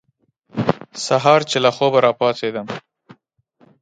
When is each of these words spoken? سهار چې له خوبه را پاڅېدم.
سهار 1.05 1.41
چې 1.49 1.57
له 1.63 1.69
خوبه 1.75 1.99
را 2.05 2.11
پاڅېدم. 2.19 2.67